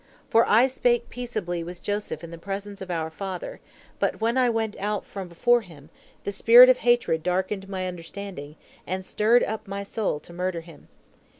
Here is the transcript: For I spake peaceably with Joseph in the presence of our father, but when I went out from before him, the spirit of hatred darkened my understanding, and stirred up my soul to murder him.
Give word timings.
For 0.31 0.49
I 0.49 0.65
spake 0.65 1.09
peaceably 1.11 1.63
with 1.63 1.83
Joseph 1.83 2.23
in 2.23 2.31
the 2.31 2.39
presence 2.39 2.81
of 2.81 2.89
our 2.89 3.11
father, 3.11 3.59
but 3.99 4.19
when 4.19 4.35
I 4.35 4.49
went 4.49 4.75
out 4.79 5.05
from 5.05 5.27
before 5.27 5.61
him, 5.61 5.91
the 6.23 6.31
spirit 6.31 6.69
of 6.69 6.79
hatred 6.79 7.21
darkened 7.21 7.69
my 7.69 7.85
understanding, 7.85 8.55
and 8.87 9.05
stirred 9.05 9.43
up 9.43 9.67
my 9.67 9.83
soul 9.83 10.19
to 10.21 10.33
murder 10.33 10.61
him. 10.61 10.87